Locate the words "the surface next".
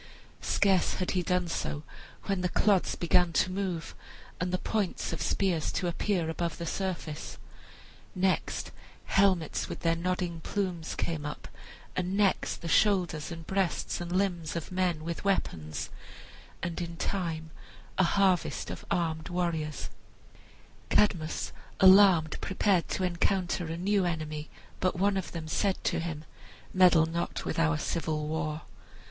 6.57-8.71